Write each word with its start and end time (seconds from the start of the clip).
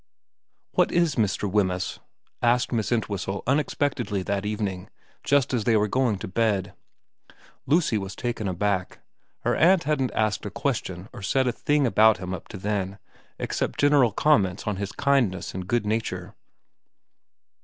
'What 0.77 0.91
is 0.91 1.13
Mr. 1.15 1.47
Wemyss?' 1.47 1.99
asked 2.51 2.71
Miss 2.71 2.91
Entwhistle 2.91 3.43
unexpectedly 3.45 4.23
that 4.23 4.47
evening, 4.47 4.89
just 5.23 5.53
as 5.53 5.63
they 5.65 5.77
were 5.77 5.87
going 5.87 6.17
to 6.17 6.27
bed. 6.27 6.73
Lucy 7.67 7.99
was 7.99 8.15
taken 8.15 8.47
aback. 8.47 8.97
Her 9.41 9.55
aunt 9.55 9.83
hadn't 9.83 10.09
asked 10.15 10.43
a 10.43 10.49
question 10.49 11.07
or 11.13 11.21
said 11.21 11.45
a 11.45 11.51
thing 11.51 11.85
about 11.85 12.17
him 12.17 12.33
up 12.33 12.47
to 12.47 12.57
then, 12.57 12.97
except 13.37 13.79
general 13.79 14.11
comments 14.11 14.65
on 14.65 14.77
his 14.77 14.91
kindness 14.91 15.53
and 15.53 15.67
good 15.67 15.85
nature. 15.85 16.33